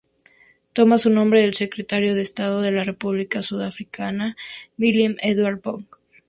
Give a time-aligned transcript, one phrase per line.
[0.73, 4.35] Toma su nombre del Secretario de Estado de la República Sudafricana,
[4.79, 5.99] Willem Eduard Bok.